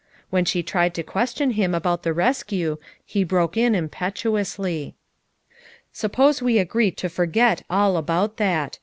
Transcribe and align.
When 0.31 0.45
she 0.45 0.63
tried 0.63 0.95
to 0.95 1.03
question 1.03 1.51
him 1.51 1.75
about 1.75 2.01
the 2.01 2.11
rescue 2.11 2.79
he 3.05 3.23
broke 3.23 3.55
in 3.55 3.75
impetuously. 3.75 4.95
"Suppose 5.93 6.41
we 6.41 6.57
agree 6.57 6.89
to 6.89 7.07
forget 7.07 7.61
all 7.69 7.95
about 7.97 8.37
that. 8.37 8.79